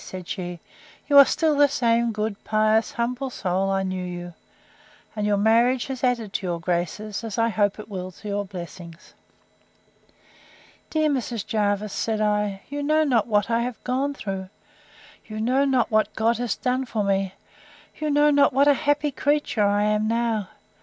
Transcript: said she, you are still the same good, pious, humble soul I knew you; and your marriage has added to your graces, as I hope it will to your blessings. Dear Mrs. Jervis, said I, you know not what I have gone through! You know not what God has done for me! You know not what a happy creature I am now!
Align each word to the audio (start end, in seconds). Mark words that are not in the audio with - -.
said 0.03 0.27
she, 0.27 0.59
you 1.07 1.15
are 1.15 1.25
still 1.25 1.55
the 1.55 1.67
same 1.67 2.11
good, 2.11 2.43
pious, 2.43 2.93
humble 2.93 3.29
soul 3.29 3.69
I 3.69 3.83
knew 3.83 4.03
you; 4.03 4.33
and 5.15 5.27
your 5.27 5.37
marriage 5.37 5.85
has 5.85 6.03
added 6.03 6.33
to 6.33 6.47
your 6.47 6.59
graces, 6.59 7.23
as 7.23 7.37
I 7.37 7.49
hope 7.49 7.77
it 7.77 7.87
will 7.87 8.09
to 8.13 8.27
your 8.27 8.43
blessings. 8.43 9.13
Dear 10.89 11.07
Mrs. 11.07 11.45
Jervis, 11.45 11.93
said 11.93 12.19
I, 12.19 12.63
you 12.67 12.81
know 12.81 13.03
not 13.03 13.27
what 13.27 13.51
I 13.51 13.59
have 13.61 13.77
gone 13.83 14.15
through! 14.15 14.49
You 15.27 15.39
know 15.39 15.65
not 15.65 15.91
what 15.91 16.15
God 16.15 16.39
has 16.39 16.55
done 16.55 16.85
for 16.87 17.03
me! 17.03 17.35
You 17.99 18.09
know 18.09 18.31
not 18.31 18.53
what 18.53 18.67
a 18.67 18.73
happy 18.73 19.11
creature 19.11 19.63
I 19.67 19.83
am 19.83 20.07
now! 20.07 20.47